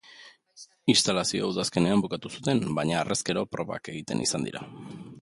Instalazioa 0.93 1.51
udazkenean 1.51 2.03
bukatu 2.07 2.33
zuten, 2.39 2.65
baina 2.81 2.99
harrezkero 3.03 3.47
probak 3.57 3.93
egiten 3.95 4.29
izan 4.29 4.49
dira. 4.51 4.69